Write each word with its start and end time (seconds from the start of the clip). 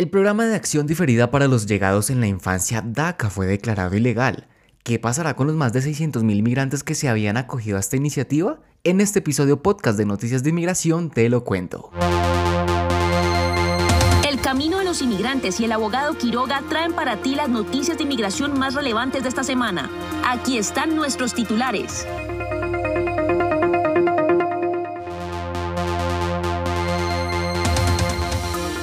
El 0.00 0.08
programa 0.08 0.46
de 0.46 0.54
acción 0.54 0.86
diferida 0.86 1.30
para 1.30 1.46
los 1.46 1.66
llegados 1.66 2.08
en 2.08 2.20
la 2.20 2.26
infancia 2.26 2.82
DACA 2.82 3.28
fue 3.28 3.46
declarado 3.46 3.94
ilegal. 3.94 4.48
¿Qué 4.82 4.98
pasará 4.98 5.36
con 5.36 5.46
los 5.46 5.56
más 5.56 5.74
de 5.74 5.80
600.000 5.80 6.38
inmigrantes 6.38 6.82
que 6.82 6.94
se 6.94 7.10
habían 7.10 7.36
acogido 7.36 7.76
a 7.76 7.80
esta 7.80 7.98
iniciativa? 7.98 8.60
En 8.82 9.02
este 9.02 9.18
episodio 9.18 9.62
podcast 9.62 9.98
de 9.98 10.06
Noticias 10.06 10.42
de 10.42 10.48
Inmigración 10.48 11.10
te 11.10 11.28
lo 11.28 11.44
cuento. 11.44 11.90
El 14.26 14.40
Camino 14.40 14.78
de 14.78 14.86
los 14.86 15.02
Inmigrantes 15.02 15.60
y 15.60 15.66
el 15.66 15.72
abogado 15.72 16.16
Quiroga 16.16 16.62
traen 16.70 16.94
para 16.94 17.18
ti 17.18 17.34
las 17.34 17.50
noticias 17.50 17.98
de 17.98 18.04
inmigración 18.04 18.58
más 18.58 18.72
relevantes 18.72 19.24
de 19.24 19.28
esta 19.28 19.44
semana. 19.44 19.90
Aquí 20.26 20.56
están 20.56 20.96
nuestros 20.96 21.34
titulares. 21.34 22.06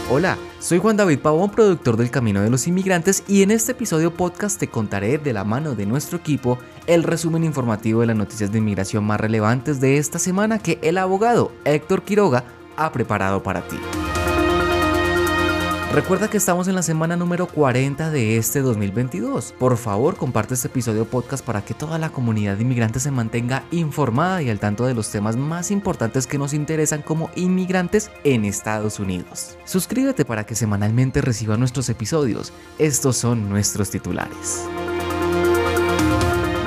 Hola, 0.10 0.38
soy 0.62 0.80
Juan 0.80 0.96
David 0.96 1.20
Pavón, 1.20 1.52
productor 1.52 1.98
del 1.98 2.10
Camino 2.10 2.42
de 2.42 2.50
los 2.50 2.66
Inmigrantes 2.66 3.26
y 3.28 3.44
en 3.44 3.52
este 3.52 3.74
episodio 3.74 4.14
podcast 4.14 4.58
te 4.58 4.70
contaré 4.70 5.18
de 5.18 5.34
la 5.34 5.44
mano 5.44 5.76
de 5.76 5.86
nuestro 5.86 6.18
equipo 6.18 6.58
el 6.88 7.04
resumen 7.04 7.44
informativo 7.44 8.00
de 8.00 8.08
las 8.08 8.16
noticias 8.16 8.50
de 8.50 8.60
inmigración 8.60 9.04
más 9.04 9.20
relevantes 9.20 9.82
de 9.82 9.98
esta 9.98 10.18
semana 10.18 10.60
que 10.60 10.80
el 10.82 10.98
abogado 10.98 11.52
Héctor 11.66 12.04
Quiroga 12.04 12.46
ha 12.78 12.90
preparado 12.94 13.44
para 13.44 13.68
ti. 13.68 13.78
Recuerda 15.94 16.28
que 16.30 16.38
estamos 16.38 16.68
en 16.68 16.76
la 16.76 16.84
semana 16.84 17.16
número 17.16 17.48
40 17.48 18.12
de 18.12 18.38
este 18.38 18.62
2022. 18.62 19.56
Por 19.58 19.78
favor, 19.78 20.18
comparte 20.18 20.54
este 20.54 20.68
episodio 20.68 21.06
podcast 21.06 21.44
para 21.44 21.64
que 21.64 21.74
toda 21.74 21.98
la 21.98 22.10
comunidad 22.10 22.58
de 22.58 22.64
inmigrantes 22.64 23.04
se 23.04 23.12
mantenga 23.12 23.64
informada 23.72 24.42
y 24.42 24.50
al 24.50 24.60
tanto 24.60 24.86
de 24.86 24.94
los 24.94 25.10
temas 25.10 25.38
más 25.38 25.72
importantes 25.72 26.28
que 26.28 26.38
nos 26.38 26.54
interesan 26.54 27.02
como 27.02 27.32
inmigrantes 27.36 28.12
en 28.26 28.44
Estados 28.44 29.00
Unidos. 29.00 29.58
Suscríbete 29.64 30.26
para 30.26 30.46
que 30.46 30.56
semanalmente 30.56 31.22
reciba 31.22 31.56
nuestros 31.56 31.88
episodios. 31.90 32.52
Estos 32.78 33.16
son 33.16 33.50
nuestros 33.50 33.90
titulares. 33.90 34.68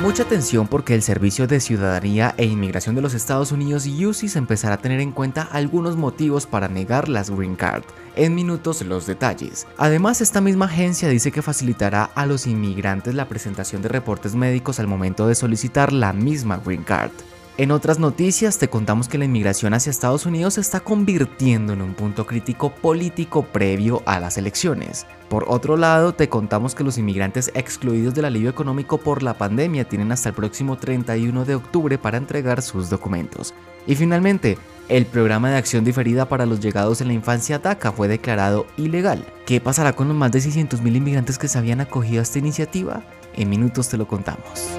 Mucha 0.01 0.23
atención 0.23 0.67
porque 0.67 0.95
el 0.95 1.03
Servicio 1.03 1.47
de 1.47 1.61
Ciudadanía 1.61 2.35
e 2.39 2.47
Inmigración 2.47 2.95
de 2.95 3.03
los 3.03 3.13
Estados 3.13 3.53
Unidos 3.53 3.87
UCIS 3.87 4.37
empezará 4.37 4.77
a 4.77 4.79
tener 4.79 4.99
en 4.99 5.13
cuenta 5.13 5.43
algunos 5.43 5.97
motivos 5.97 6.47
para 6.47 6.69
negar 6.69 7.11
las 7.11 7.29
Green 7.29 7.55
Card. 7.55 7.83
En 8.17 8.35
minutos 8.35 8.81
los 8.81 9.07
detalles. 9.07 9.67
Además, 9.77 10.23
esta 10.23 10.41
misma 10.41 10.65
agencia 10.65 11.11
dice 11.11 11.31
que 11.31 11.43
facilitará 11.43 12.05
a 12.15 12.25
los 12.25 12.47
inmigrantes 12.47 13.15
la 13.15 13.29
presentación 13.29 13.83
de 13.83 13.91
reportes 13.91 14.35
médicos 14.35 14.81
al 14.81 14.87
momento 14.87 15.27
de 15.27 15.35
solicitar 15.35 15.93
la 15.93 16.15
misma 16.15 16.59
Green 16.65 16.83
Card. 16.83 17.13
En 17.61 17.73
otras 17.73 17.99
noticias 17.99 18.57
te 18.57 18.71
contamos 18.71 19.07
que 19.07 19.19
la 19.19 19.27
inmigración 19.27 19.75
hacia 19.75 19.91
Estados 19.91 20.25
Unidos 20.25 20.55
se 20.55 20.63
está 20.63 20.81
convirtiendo 20.81 21.75
en 21.75 21.83
un 21.83 21.93
punto 21.93 22.27
crítico 22.27 22.71
político 22.71 23.43
previo 23.43 24.03
a 24.07 24.19
las 24.19 24.39
elecciones. 24.39 25.05
Por 25.29 25.45
otro 25.47 25.77
lado, 25.77 26.15
te 26.15 26.31
contamos 26.31 26.75
que 26.75 26.85
los 26.85 26.97
inmigrantes 26.97 27.51
excluidos 27.53 28.15
del 28.15 28.25
alivio 28.25 28.49
económico 28.49 28.97
por 28.97 29.23
la 29.23 29.35
pandemia 29.35 29.87
tienen 29.87 30.11
hasta 30.11 30.31
el 30.31 30.35
próximo 30.35 30.79
31 30.79 31.45
de 31.45 31.55
octubre 31.55 31.99
para 31.99 32.17
entregar 32.17 32.63
sus 32.63 32.89
documentos. 32.89 33.53
Y 33.87 33.95
finalmente, 33.95 34.57
el 34.89 35.05
programa 35.05 35.51
de 35.51 35.59
acción 35.59 35.85
diferida 35.85 36.31
para 36.31 36.47
los 36.47 36.61
llegados 36.61 37.03
en 37.03 37.09
la 37.09 37.13
infancia 37.13 37.59
DACA 37.59 37.93
fue 37.93 38.09
declarado 38.09 38.69
ilegal. 38.79 39.23
¿Qué 39.45 39.61
pasará 39.61 39.93
con 39.93 40.09
los 40.09 40.17
más 40.17 40.33
de 40.33 40.39
600.000 40.39 40.97
inmigrantes 40.97 41.37
que 41.37 41.47
se 41.47 41.59
habían 41.59 41.83
acogido 41.83 42.21
a 42.21 42.23
esta 42.23 42.39
iniciativa? 42.39 43.03
En 43.35 43.51
minutos 43.51 43.91
te 43.91 43.99
lo 43.99 44.09
contamos. 44.09 44.71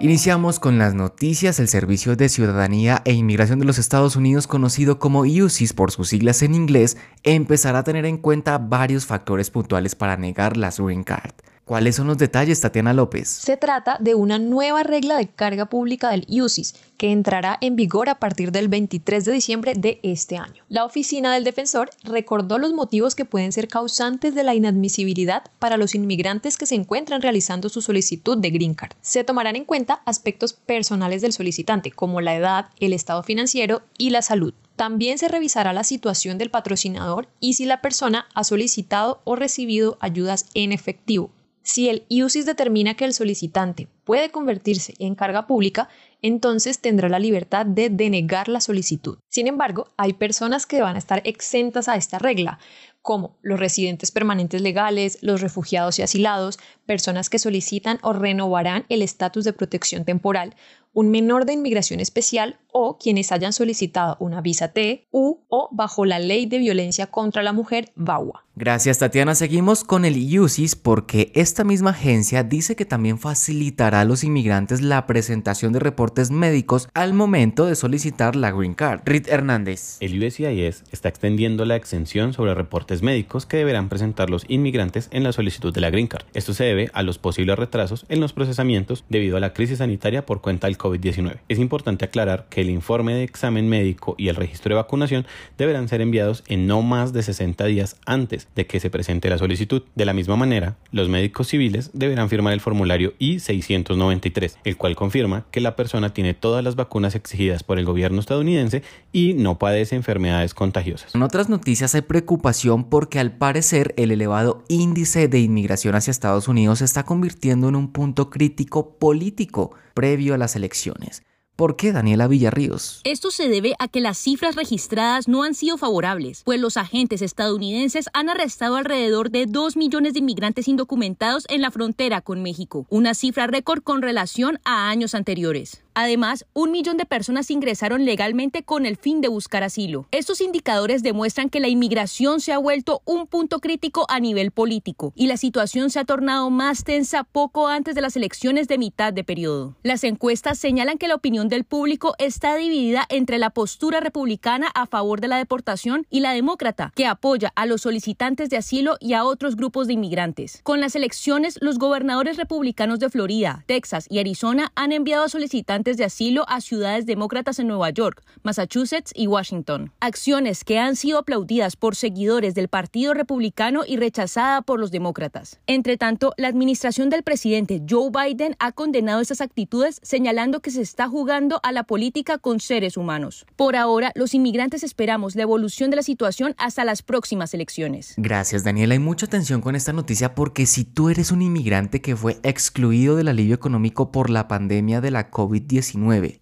Iniciamos 0.00 0.60
con 0.60 0.78
las 0.78 0.94
noticias. 0.94 1.58
El 1.58 1.66
Servicio 1.66 2.14
de 2.14 2.28
Ciudadanía 2.28 3.02
e 3.04 3.14
Inmigración 3.14 3.58
de 3.58 3.64
los 3.64 3.78
Estados 3.78 4.14
Unidos, 4.14 4.46
conocido 4.46 5.00
como 5.00 5.22
UCIS 5.22 5.72
por 5.72 5.90
sus 5.90 6.10
siglas 6.10 6.42
en 6.42 6.54
inglés, 6.54 6.96
empezará 7.24 7.80
a 7.80 7.84
tener 7.84 8.06
en 8.06 8.16
cuenta 8.16 8.58
varios 8.58 9.06
factores 9.06 9.50
puntuales 9.50 9.96
para 9.96 10.16
negar 10.16 10.56
la 10.56 10.70
Green 10.70 11.02
Card. 11.02 11.32
¿Cuáles 11.68 11.96
son 11.96 12.06
los 12.06 12.16
detalles, 12.16 12.62
Tatiana 12.62 12.94
López? 12.94 13.28
Se 13.28 13.58
trata 13.58 13.98
de 14.00 14.14
una 14.14 14.38
nueva 14.38 14.84
regla 14.84 15.18
de 15.18 15.28
carga 15.28 15.66
pública 15.66 16.08
del 16.08 16.24
UCIS 16.26 16.74
que 16.96 17.12
entrará 17.12 17.58
en 17.60 17.76
vigor 17.76 18.08
a 18.08 18.18
partir 18.18 18.52
del 18.52 18.68
23 18.68 19.22
de 19.26 19.32
diciembre 19.32 19.74
de 19.76 20.00
este 20.02 20.38
año. 20.38 20.64
La 20.70 20.86
oficina 20.86 21.34
del 21.34 21.44
defensor 21.44 21.90
recordó 22.04 22.56
los 22.56 22.72
motivos 22.72 23.14
que 23.14 23.26
pueden 23.26 23.52
ser 23.52 23.68
causantes 23.68 24.34
de 24.34 24.44
la 24.44 24.54
inadmisibilidad 24.54 25.42
para 25.58 25.76
los 25.76 25.94
inmigrantes 25.94 26.56
que 26.56 26.64
se 26.64 26.74
encuentran 26.74 27.20
realizando 27.20 27.68
su 27.68 27.82
solicitud 27.82 28.38
de 28.38 28.48
Green 28.48 28.72
Card. 28.72 28.92
Se 29.02 29.22
tomarán 29.22 29.54
en 29.54 29.66
cuenta 29.66 30.00
aspectos 30.06 30.54
personales 30.54 31.20
del 31.20 31.34
solicitante, 31.34 31.90
como 31.90 32.22
la 32.22 32.34
edad, 32.34 32.70
el 32.80 32.94
estado 32.94 33.22
financiero 33.22 33.82
y 33.98 34.08
la 34.08 34.22
salud. 34.22 34.54
También 34.76 35.18
se 35.18 35.28
revisará 35.28 35.74
la 35.74 35.84
situación 35.84 36.38
del 36.38 36.50
patrocinador 36.50 37.28
y 37.40 37.54
si 37.54 37.66
la 37.66 37.82
persona 37.82 38.26
ha 38.32 38.44
solicitado 38.44 39.20
o 39.24 39.36
recibido 39.36 39.98
ayudas 40.00 40.46
en 40.54 40.72
efectivo. 40.72 41.30
Si 41.70 41.90
el 41.90 42.06
IUCIS 42.08 42.46
determina 42.46 42.94
que 42.94 43.04
el 43.04 43.12
solicitante 43.12 43.88
puede 44.04 44.30
convertirse 44.30 44.94
en 45.00 45.14
carga 45.14 45.46
pública, 45.46 45.90
entonces 46.22 46.78
tendrá 46.78 47.10
la 47.10 47.18
libertad 47.18 47.66
de 47.66 47.90
denegar 47.90 48.48
la 48.48 48.62
solicitud. 48.62 49.18
Sin 49.28 49.46
embargo, 49.46 49.88
hay 49.98 50.14
personas 50.14 50.64
que 50.64 50.80
van 50.80 50.96
a 50.96 50.98
estar 50.98 51.20
exentas 51.26 51.90
a 51.90 51.96
esta 51.96 52.18
regla, 52.18 52.58
como 53.02 53.36
los 53.42 53.60
residentes 53.60 54.10
permanentes 54.10 54.62
legales, 54.62 55.18
los 55.20 55.42
refugiados 55.42 55.98
y 55.98 56.02
asilados, 56.02 56.58
personas 56.86 57.28
que 57.28 57.38
solicitan 57.38 57.98
o 58.00 58.14
renovarán 58.14 58.86
el 58.88 59.02
estatus 59.02 59.44
de 59.44 59.52
protección 59.52 60.06
temporal, 60.06 60.56
un 60.98 61.12
menor 61.12 61.44
de 61.44 61.52
inmigración 61.52 62.00
especial 62.00 62.58
o 62.72 62.98
quienes 62.98 63.30
hayan 63.30 63.52
solicitado 63.52 64.16
una 64.18 64.40
visa 64.40 64.72
T, 64.72 65.06
U 65.12 65.44
o 65.48 65.68
bajo 65.70 66.04
la 66.04 66.18
ley 66.18 66.46
de 66.46 66.58
violencia 66.58 67.06
contra 67.06 67.44
la 67.44 67.52
mujer 67.52 67.92
VAWA. 67.94 68.44
Gracias 68.56 68.98
Tatiana, 68.98 69.36
seguimos 69.36 69.84
con 69.84 70.04
el 70.04 70.16
UCIS 70.16 70.74
porque 70.74 71.30
esta 71.36 71.62
misma 71.62 71.90
agencia 71.90 72.42
dice 72.42 72.74
que 72.74 72.84
también 72.84 73.20
facilitará 73.20 74.00
a 74.00 74.04
los 74.04 74.24
inmigrantes 74.24 74.80
la 74.80 75.06
presentación 75.06 75.72
de 75.72 75.78
reportes 75.78 76.32
médicos 76.32 76.88
al 76.92 77.14
momento 77.14 77.66
de 77.66 77.76
solicitar 77.76 78.34
la 78.34 78.50
Green 78.50 78.74
Card. 78.74 79.02
Rit 79.04 79.28
Hernández. 79.28 79.98
El 80.00 80.20
USCIS 80.20 80.82
está 80.90 81.08
extendiendo 81.08 81.64
la 81.64 81.76
exención 81.76 82.32
sobre 82.32 82.54
reportes 82.54 83.00
médicos 83.00 83.46
que 83.46 83.58
deberán 83.58 83.88
presentar 83.88 84.28
los 84.28 84.44
inmigrantes 84.48 85.08
en 85.12 85.22
la 85.22 85.32
solicitud 85.32 85.72
de 85.72 85.80
la 85.80 85.90
Green 85.90 86.08
Card. 86.08 86.26
Esto 86.34 86.52
se 86.52 86.64
debe 86.64 86.90
a 86.94 87.04
los 87.04 87.18
posibles 87.18 87.56
retrasos 87.56 88.06
en 88.08 88.18
los 88.18 88.32
procesamientos 88.32 89.04
debido 89.08 89.36
a 89.36 89.40
la 89.40 89.52
crisis 89.52 89.78
sanitaria 89.78 90.26
por 90.26 90.40
cuenta 90.40 90.66
del 90.66 90.78
COVID-19. 90.88 91.38
Es 91.48 91.58
importante 91.58 92.04
aclarar 92.04 92.46
que 92.48 92.60
el 92.60 92.70
informe 92.70 93.14
de 93.14 93.24
examen 93.24 93.68
médico 93.68 94.14
y 94.18 94.28
el 94.28 94.36
registro 94.36 94.70
de 94.74 94.80
vacunación 94.80 95.26
deberán 95.56 95.88
ser 95.88 96.00
enviados 96.00 96.44
en 96.46 96.66
no 96.66 96.82
más 96.82 97.12
de 97.12 97.22
60 97.22 97.64
días 97.66 97.96
antes 98.06 98.48
de 98.54 98.66
que 98.66 98.80
se 98.80 98.90
presente 98.90 99.28
la 99.28 99.38
solicitud. 99.38 99.82
De 99.94 100.04
la 100.04 100.14
misma 100.14 100.36
manera, 100.36 100.76
los 100.92 101.08
médicos 101.08 101.48
civiles 101.48 101.90
deberán 101.92 102.28
firmar 102.28 102.52
el 102.52 102.60
formulario 102.60 103.14
I-693, 103.18 104.56
el 104.64 104.76
cual 104.76 104.96
confirma 104.96 105.44
que 105.50 105.60
la 105.60 105.76
persona 105.76 106.12
tiene 106.14 106.34
todas 106.34 106.64
las 106.64 106.76
vacunas 106.76 107.14
exigidas 107.14 107.62
por 107.62 107.78
el 107.78 107.84
gobierno 107.84 108.20
estadounidense 108.20 108.82
y 109.12 109.34
no 109.34 109.58
padece 109.58 109.96
enfermedades 109.96 110.54
contagiosas. 110.54 111.14
En 111.14 111.22
otras 111.22 111.48
noticias 111.48 111.94
hay 111.94 112.02
preocupación 112.02 112.84
porque 112.84 113.18
al 113.18 113.32
parecer 113.32 113.94
el 113.96 114.10
elevado 114.10 114.64
índice 114.68 115.28
de 115.28 115.40
inmigración 115.40 115.94
hacia 115.94 116.10
Estados 116.10 116.48
Unidos 116.48 116.78
se 116.80 116.84
está 116.84 117.04
convirtiendo 117.04 117.68
en 117.68 117.76
un 117.76 117.92
punto 117.92 118.30
crítico 118.30 118.96
político 118.98 119.72
previo 119.98 120.34
a 120.34 120.38
las 120.38 120.54
elecciones. 120.54 121.24
¿Por 121.56 121.74
qué 121.74 121.90
Daniela 121.90 122.28
Villarríos? 122.28 123.00
Esto 123.02 123.32
se 123.32 123.48
debe 123.48 123.74
a 123.80 123.88
que 123.88 124.00
las 124.00 124.16
cifras 124.16 124.54
registradas 124.54 125.26
no 125.26 125.42
han 125.42 125.54
sido 125.54 125.76
favorables, 125.76 126.44
pues 126.44 126.60
los 126.60 126.76
agentes 126.76 127.20
estadounidenses 127.20 128.08
han 128.12 128.28
arrestado 128.28 128.76
alrededor 128.76 129.32
de 129.32 129.46
2 129.46 129.76
millones 129.76 130.12
de 130.12 130.20
inmigrantes 130.20 130.68
indocumentados 130.68 131.46
en 131.48 131.60
la 131.60 131.72
frontera 131.72 132.20
con 132.20 132.44
México, 132.44 132.86
una 132.90 133.12
cifra 133.12 133.48
récord 133.48 133.82
con 133.82 134.00
relación 134.00 134.60
a 134.64 134.88
años 134.88 135.16
anteriores. 135.16 135.82
Además, 136.00 136.46
un 136.52 136.70
millón 136.70 136.96
de 136.96 137.06
personas 137.06 137.50
ingresaron 137.50 138.04
legalmente 138.04 138.62
con 138.62 138.86
el 138.86 138.96
fin 138.96 139.20
de 139.20 139.26
buscar 139.26 139.64
asilo. 139.64 140.06
Estos 140.12 140.40
indicadores 140.40 141.02
demuestran 141.02 141.48
que 141.48 141.58
la 141.58 141.66
inmigración 141.66 142.40
se 142.40 142.52
ha 142.52 142.58
vuelto 142.58 143.02
un 143.04 143.26
punto 143.26 143.58
crítico 143.58 144.06
a 144.08 144.20
nivel 144.20 144.52
político 144.52 145.12
y 145.16 145.26
la 145.26 145.36
situación 145.36 145.90
se 145.90 145.98
ha 145.98 146.04
tornado 146.04 146.50
más 146.50 146.84
tensa 146.84 147.24
poco 147.24 147.66
antes 147.66 147.96
de 147.96 148.00
las 148.00 148.14
elecciones 148.14 148.68
de 148.68 148.78
mitad 148.78 149.12
de 149.12 149.24
periodo. 149.24 149.74
Las 149.82 150.04
encuestas 150.04 150.56
señalan 150.56 150.98
que 150.98 151.08
la 151.08 151.16
opinión 151.16 151.48
del 151.48 151.64
público 151.64 152.14
está 152.18 152.54
dividida 152.54 153.04
entre 153.08 153.38
la 153.38 153.50
postura 153.50 153.98
republicana 153.98 154.68
a 154.76 154.86
favor 154.86 155.20
de 155.20 155.26
la 155.26 155.38
deportación 155.38 156.06
y 156.10 156.20
la 156.20 156.30
demócrata, 156.30 156.92
que 156.94 157.06
apoya 157.06 157.52
a 157.56 157.66
los 157.66 157.80
solicitantes 157.80 158.50
de 158.50 158.56
asilo 158.56 158.98
y 159.00 159.14
a 159.14 159.24
otros 159.24 159.56
grupos 159.56 159.88
de 159.88 159.94
inmigrantes. 159.94 160.60
Con 160.62 160.80
las 160.80 160.94
elecciones, 160.94 161.58
los 161.60 161.80
gobernadores 161.80 162.36
republicanos 162.36 163.00
de 163.00 163.10
Florida, 163.10 163.64
Texas 163.66 164.06
y 164.08 164.20
Arizona 164.20 164.70
han 164.76 164.92
enviado 164.92 165.24
a 165.24 165.28
solicitantes 165.28 165.87
de 165.96 166.04
asilo 166.04 166.44
a 166.48 166.60
ciudades 166.60 167.06
demócratas 167.06 167.58
en 167.58 167.68
Nueva 167.68 167.90
York, 167.90 168.22
Massachusetts 168.42 169.12
y 169.14 169.26
Washington. 169.26 169.92
Acciones 170.00 170.64
que 170.64 170.78
han 170.78 170.96
sido 170.96 171.18
aplaudidas 171.18 171.76
por 171.76 171.96
seguidores 171.96 172.54
del 172.54 172.68
Partido 172.68 173.14
Republicano 173.14 173.82
y 173.86 173.96
rechazadas 173.96 174.64
por 174.64 174.78
los 174.78 174.90
demócratas. 174.90 175.60
Entre 175.66 175.96
tanto, 175.96 176.34
la 176.36 176.48
administración 176.48 177.10
del 177.10 177.22
presidente 177.22 177.82
Joe 177.88 178.10
Biden 178.10 178.56
ha 178.58 178.72
condenado 178.72 179.20
estas 179.20 179.40
actitudes 179.40 180.00
señalando 180.02 180.60
que 180.60 180.70
se 180.70 180.82
está 180.82 181.08
jugando 181.08 181.60
a 181.62 181.72
la 181.72 181.84
política 181.84 182.38
con 182.38 182.60
seres 182.60 182.96
humanos. 182.96 183.46
Por 183.56 183.76
ahora, 183.76 184.12
los 184.14 184.34
inmigrantes 184.34 184.82
esperamos 184.82 185.34
la 185.36 185.42
evolución 185.42 185.90
de 185.90 185.96
la 185.96 186.02
situación 186.02 186.54
hasta 186.58 186.84
las 186.84 187.02
próximas 187.02 187.54
elecciones. 187.54 188.14
Gracias 188.16 188.64
Daniela, 188.64 188.94
hay 188.94 188.98
mucha 188.98 189.26
atención 189.26 189.60
con 189.60 189.76
esta 189.76 189.92
noticia 189.92 190.34
porque 190.34 190.66
si 190.66 190.84
tú 190.84 191.08
eres 191.08 191.32
un 191.32 191.42
inmigrante 191.42 192.00
que 192.00 192.16
fue 192.16 192.38
excluido 192.42 193.16
del 193.16 193.28
alivio 193.28 193.54
económico 193.54 194.12
por 194.12 194.30
la 194.30 194.48
pandemia 194.48 195.00
de 195.00 195.10
la 195.10 195.30
COVID-19 195.30 195.77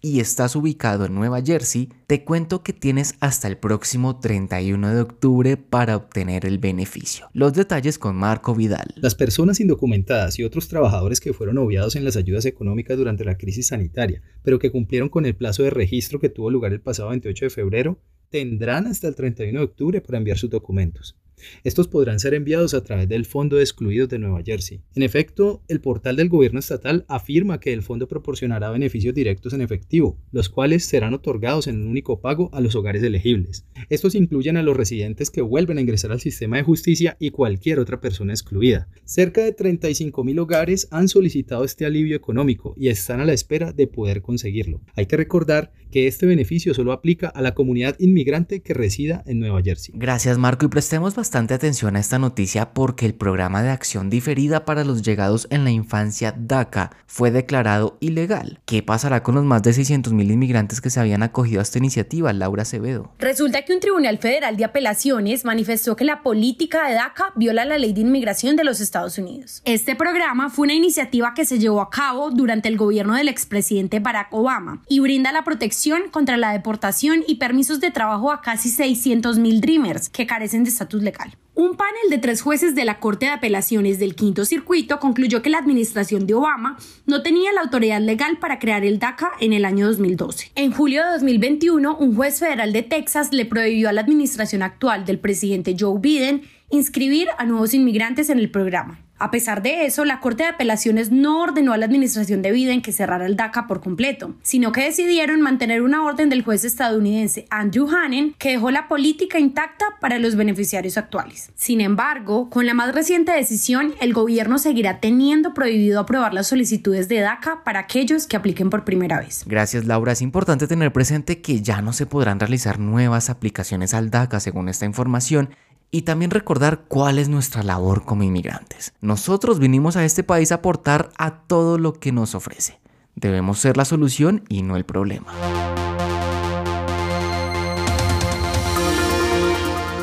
y 0.01 0.19
estás 0.19 0.55
ubicado 0.55 1.05
en 1.05 1.13
Nueva 1.13 1.41
Jersey, 1.43 1.89
te 2.07 2.23
cuento 2.23 2.63
que 2.63 2.73
tienes 2.73 3.13
hasta 3.19 3.47
el 3.47 3.57
próximo 3.57 4.19
31 4.19 4.95
de 4.95 5.01
octubre 5.01 5.57
para 5.57 5.95
obtener 5.95 6.45
el 6.45 6.57
beneficio. 6.57 7.27
Los 7.33 7.53
detalles 7.53 7.99
con 7.99 8.15
Marco 8.15 8.55
Vidal. 8.55 8.95
Las 8.95 9.13
personas 9.13 9.59
indocumentadas 9.59 10.39
y 10.39 10.43
otros 10.43 10.67
trabajadores 10.67 11.19
que 11.19 11.33
fueron 11.33 11.59
obviados 11.59 11.95
en 11.95 12.03
las 12.03 12.15
ayudas 12.15 12.45
económicas 12.45 12.97
durante 12.97 13.25
la 13.25 13.37
crisis 13.37 13.67
sanitaria, 13.67 14.23
pero 14.41 14.57
que 14.57 14.71
cumplieron 14.71 15.09
con 15.09 15.25
el 15.27 15.35
plazo 15.35 15.61
de 15.61 15.69
registro 15.69 16.19
que 16.19 16.29
tuvo 16.29 16.49
lugar 16.49 16.73
el 16.73 16.81
pasado 16.81 17.09
28 17.09 17.45
de 17.45 17.49
febrero, 17.51 17.99
tendrán 18.29 18.87
hasta 18.87 19.07
el 19.07 19.15
31 19.15 19.59
de 19.59 19.65
octubre 19.65 20.01
para 20.01 20.17
enviar 20.17 20.37
sus 20.39 20.49
documentos. 20.49 21.15
Estos 21.63 21.87
podrán 21.87 22.19
ser 22.19 22.33
enviados 22.33 22.73
a 22.73 22.83
través 22.83 23.07
del 23.07 23.25
Fondo 23.25 23.57
de 23.57 23.63
Excluidos 23.63 24.09
de 24.09 24.19
Nueva 24.19 24.41
Jersey. 24.43 24.81
En 24.95 25.03
efecto, 25.03 25.61
el 25.67 25.81
portal 25.81 26.15
del 26.15 26.29
gobierno 26.29 26.59
estatal 26.59 27.05
afirma 27.07 27.59
que 27.59 27.73
el 27.73 27.83
fondo 27.83 28.07
proporcionará 28.07 28.71
beneficios 28.71 29.13
directos 29.13 29.53
en 29.53 29.61
efectivo, 29.61 30.17
los 30.31 30.49
cuales 30.49 30.85
serán 30.85 31.13
otorgados 31.13 31.67
en 31.67 31.81
un 31.81 31.87
único 31.87 32.19
pago 32.21 32.49
a 32.53 32.61
los 32.61 32.75
hogares 32.75 33.03
elegibles. 33.03 33.65
Estos 33.89 34.15
incluyen 34.15 34.57
a 34.57 34.63
los 34.63 34.75
residentes 34.75 35.29
que 35.29 35.41
vuelven 35.41 35.77
a 35.77 35.81
ingresar 35.81 36.11
al 36.11 36.19
sistema 36.19 36.57
de 36.57 36.63
justicia 36.63 37.17
y 37.19 37.29
cualquier 37.29 37.79
otra 37.79 38.01
persona 38.01 38.33
excluida. 38.33 38.87
Cerca 39.05 39.43
de 39.43 39.53
35 39.53 40.23
mil 40.23 40.39
hogares 40.39 40.87
han 40.91 41.07
solicitado 41.07 41.63
este 41.63 41.85
alivio 41.85 42.15
económico 42.15 42.73
y 42.77 42.89
están 42.89 43.19
a 43.19 43.25
la 43.25 43.33
espera 43.33 43.73
de 43.73 43.87
poder 43.87 44.21
conseguirlo. 44.21 44.81
Hay 44.95 45.05
que 45.05 45.17
recordar 45.17 45.71
que 45.91 46.07
este 46.07 46.25
beneficio 46.25 46.73
solo 46.73 46.91
aplica 46.91 47.27
a 47.27 47.41
la 47.41 47.53
comunidad 47.53 47.95
inmigrante 47.99 48.61
que 48.61 48.73
resida 48.73 49.23
en 49.25 49.39
Nueva 49.39 49.61
Jersey. 49.61 49.93
Gracias 49.97 50.37
Marco 50.37 50.65
y 50.65 50.69
prestemos 50.69 51.15
bastante 51.15 51.26
atención 51.35 51.95
a 51.95 51.99
esta 51.99 52.19
noticia 52.19 52.73
porque 52.73 53.05
el 53.05 53.13
programa 53.13 53.61
de 53.61 53.69
acción 53.69 54.09
diferida 54.09 54.65
para 54.65 54.83
los 54.83 55.01
llegados 55.01 55.47
en 55.49 55.63
la 55.63 55.71
infancia 55.71 56.33
DACA 56.37 56.91
fue 57.05 57.31
declarado 57.31 57.97
ilegal. 57.99 58.59
¿Qué 58.65 58.81
pasará 58.81 59.23
con 59.23 59.35
los 59.35 59.43
más 59.43 59.61
de 59.63 59.73
600 59.73 60.13
mil 60.13 60.31
inmigrantes 60.31 60.81
que 60.81 60.89
se 60.89 60.99
habían 60.99 61.23
acogido 61.23 61.59
a 61.59 61.63
esta 61.63 61.77
iniciativa, 61.77 62.31
Laura 62.33 62.63
Acevedo? 62.63 63.11
Resulta 63.19 63.63
que 63.63 63.73
un 63.73 63.79
tribunal 63.79 64.17
federal 64.17 64.57
de 64.57 64.65
apelaciones 64.65 65.45
manifestó 65.45 65.95
que 65.95 66.05
la 66.05 66.23
política 66.23 66.87
de 66.87 66.95
DACA 66.95 67.33
viola 67.35 67.65
la 67.65 67.77
ley 67.77 67.93
de 67.93 68.01
inmigración 68.01 68.55
de 68.55 68.63
los 68.63 68.79
Estados 68.79 69.17
Unidos. 69.17 69.61
Este 69.65 69.95
programa 69.95 70.49
fue 70.49 70.63
una 70.65 70.73
iniciativa 70.73 71.33
que 71.33 71.45
se 71.45 71.59
llevó 71.59 71.81
a 71.81 71.89
cabo 71.89 72.31
durante 72.31 72.69
el 72.69 72.77
gobierno 72.77 73.15
del 73.15 73.27
expresidente 73.27 73.99
Barack 73.99 74.33
Obama 74.33 74.81
y 74.87 74.99
brinda 74.99 75.31
la 75.31 75.43
protección 75.43 76.03
contra 76.11 76.37
la 76.37 76.51
deportación 76.51 77.23
y 77.27 77.35
permisos 77.35 77.79
de 77.79 77.91
trabajo 77.91 78.31
a 78.31 78.41
casi 78.41 78.69
600 78.69 79.39
mil 79.39 79.61
Dreamers 79.61 80.09
que 80.09 80.27
carecen 80.27 80.63
de 80.63 80.69
estatus 80.69 81.01
legal. 81.01 81.16
Un 81.59 81.75
panel 81.75 82.11
de 82.11 82.19
tres 82.19 82.43
jueces 82.43 82.75
de 82.75 82.85
la 82.85 82.99
Corte 82.99 83.25
de 83.25 83.31
Apelaciones 83.31 83.97
del 83.97 84.13
Quinto 84.13 84.45
Circuito 84.45 84.99
concluyó 84.99 85.41
que 85.41 85.49
la 85.49 85.57
administración 85.57 86.27
de 86.27 86.35
Obama 86.35 86.77
no 87.07 87.23
tenía 87.23 87.51
la 87.51 87.61
autoridad 87.61 87.99
legal 87.99 88.37
para 88.37 88.59
crear 88.59 88.85
el 88.85 88.99
DACA 88.99 89.31
en 89.39 89.53
el 89.53 89.65
año 89.65 89.87
2012. 89.87 90.51
En 90.53 90.71
julio 90.71 91.03
de 91.03 91.13
2021, 91.13 91.97
un 91.97 92.15
juez 92.15 92.39
federal 92.39 92.73
de 92.73 92.83
Texas 92.83 93.33
le 93.33 93.45
prohibió 93.45 93.89
a 93.89 93.93
la 93.93 94.01
administración 94.01 94.61
actual 94.61 95.05
del 95.05 95.17
presidente 95.17 95.75
Joe 95.79 95.99
Biden 95.99 96.43
inscribir 96.69 97.27
a 97.39 97.45
nuevos 97.45 97.73
inmigrantes 97.73 98.29
en 98.29 98.37
el 98.37 98.51
programa. 98.51 98.99
A 99.19 99.31
pesar 99.31 99.63
de 99.63 99.85
eso, 99.85 100.05
la 100.05 100.19
Corte 100.19 100.43
de 100.43 100.49
Apelaciones 100.49 101.09
no 101.09 101.41
ordenó 101.41 101.73
a 101.73 101.77
la 101.77 101.87
administración 101.87 102.43
de 102.43 102.51
Biden 102.51 102.83
que 102.83 102.91
cerrara 102.91 103.25
el 103.25 103.35
DACA 103.35 103.65
por 103.65 103.81
completo, 103.81 104.35
sino 104.43 104.71
que 104.71 104.83
decidieron 104.83 105.41
mantener 105.41 105.81
una 105.81 106.03
orden 106.03 106.29
del 106.29 106.43
juez 106.43 106.63
estadounidense 106.63 107.47
Andrew 107.49 107.89
Hanen 107.89 108.35
que 108.37 108.51
dejó 108.51 108.69
la 108.69 108.87
política 108.87 109.39
intacta 109.39 109.85
para 109.99 110.19
los 110.19 110.35
beneficiarios 110.35 110.99
actuales. 110.99 111.49
Sin 111.55 111.81
embargo, 111.81 112.51
con 112.51 112.67
la 112.67 112.75
más 112.75 112.93
reciente 112.93 113.31
decisión, 113.31 113.95
el 114.01 114.13
gobierno 114.13 114.59
seguirá 114.59 114.99
teniendo 114.99 115.55
prohibido 115.55 115.99
aprobar 115.99 116.35
las 116.35 116.47
solicitudes 116.47 117.07
de 117.07 117.19
DACA 117.19 117.63
para 117.63 117.79
aquellos 117.79 118.27
que 118.27 118.37
apliquen 118.37 118.69
por 118.69 118.83
primera 118.83 119.19
vez. 119.19 119.43
Gracias 119.47 119.85
Laura, 119.85 120.11
es 120.11 120.21
importante 120.21 120.67
tener 120.67 120.93
presente 120.93 121.41
que 121.41 121.61
ya 121.63 121.81
no 121.81 121.91
se 121.91 122.05
podrán 122.05 122.39
realizar 122.39 122.77
nuevas 122.77 123.31
aplicaciones 123.31 123.95
al 123.95 124.11
DACA 124.11 124.39
según 124.39 124.69
esta 124.69 124.85
información 124.85 125.49
y 125.91 126.03
también 126.03 126.31
recordar 126.31 126.81
cuál 126.87 127.19
es 127.19 127.29
nuestra 127.29 127.63
labor 127.63 128.03
como 128.03 128.23
inmigrantes. 128.23 128.93
Nosotros 129.01 129.59
vinimos 129.59 129.95
a 129.95 130.05
este 130.05 130.23
país 130.23 130.51
a 130.51 130.55
aportar 130.55 131.09
a 131.17 131.39
todo 131.41 131.77
lo 131.77 131.93
que 131.93 132.11
nos 132.11 132.35
ofrece. 132.35 132.79
Debemos 133.15 133.59
ser 133.59 133.77
la 133.77 133.85
solución 133.85 134.43
y 134.49 134.61
no 134.61 134.77
el 134.77 134.85
problema. 134.85 135.27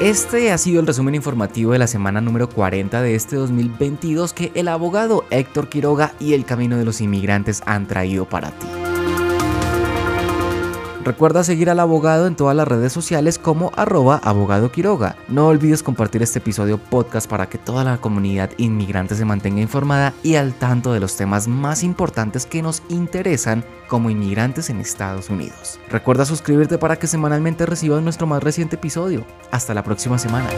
Este 0.00 0.50
ha 0.50 0.58
sido 0.58 0.80
el 0.80 0.86
resumen 0.86 1.14
informativo 1.14 1.72
de 1.72 1.78
la 1.78 1.86
semana 1.86 2.20
número 2.20 2.48
40 2.48 3.00
de 3.00 3.14
este 3.14 3.36
2022 3.36 4.32
que 4.32 4.52
el 4.54 4.68
abogado 4.68 5.24
Héctor 5.30 5.68
Quiroga 5.68 6.12
y 6.18 6.34
el 6.34 6.44
Camino 6.44 6.76
de 6.76 6.84
los 6.84 7.00
Inmigrantes 7.00 7.62
han 7.64 7.86
traído 7.86 8.28
para 8.28 8.50
ti. 8.50 8.66
Recuerda 11.04 11.44
seguir 11.44 11.68
al 11.68 11.80
abogado 11.80 12.26
en 12.26 12.34
todas 12.34 12.56
las 12.56 12.66
redes 12.66 12.92
sociales 12.92 13.38
como 13.38 13.72
arroba 13.76 14.16
abogado 14.24 14.72
Quiroga. 14.72 15.16
No 15.28 15.48
olvides 15.48 15.82
compartir 15.82 16.22
este 16.22 16.38
episodio 16.38 16.78
podcast 16.78 17.28
para 17.28 17.46
que 17.46 17.58
toda 17.58 17.84
la 17.84 17.98
comunidad 17.98 18.50
inmigrante 18.56 19.14
se 19.14 19.26
mantenga 19.26 19.60
informada 19.60 20.14
y 20.22 20.36
al 20.36 20.54
tanto 20.54 20.94
de 20.94 21.00
los 21.00 21.16
temas 21.16 21.46
más 21.46 21.82
importantes 21.82 22.46
que 22.46 22.62
nos 22.62 22.82
interesan 22.88 23.64
como 23.86 24.08
inmigrantes 24.08 24.70
en 24.70 24.80
Estados 24.80 25.28
Unidos. 25.28 25.78
Recuerda 25.90 26.24
suscribirte 26.24 26.78
para 26.78 26.96
que 26.96 27.06
semanalmente 27.06 27.66
recibas 27.66 28.02
nuestro 28.02 28.26
más 28.26 28.42
reciente 28.42 28.76
episodio. 28.76 29.26
Hasta 29.50 29.74
la 29.74 29.84
próxima 29.84 30.18
semana. 30.18 30.48